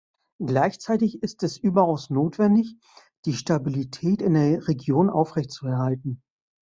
Gleichzeitig 0.43 1.21
ist 1.21 1.43
es 1.43 1.57
überaus 1.59 2.09
notwendig, 2.09 2.75
die 3.25 3.33
Stabilität 3.35 4.23
in 4.23 4.33
der 4.33 4.67
Region 4.67 5.11
aufrechtzuerhalten. 5.11 6.23